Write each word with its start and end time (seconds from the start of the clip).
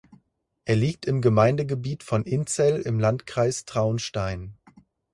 Er 0.65 0.75
liegt 0.75 1.05
im 1.05 1.21
Gemeindegebiet 1.21 2.01
von 2.01 2.23
Inzell 2.23 2.81
im 2.81 2.99
Landkreis 2.99 3.65
Traunstein. 3.65 4.57